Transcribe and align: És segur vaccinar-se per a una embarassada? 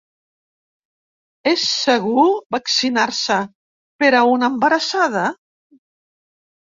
És 1.51 1.65
segur 1.73 2.25
vaccinar-se 2.57 3.39
per 4.05 4.13
a 4.21 4.25
una 4.33 4.51
embarassada? 4.55 5.31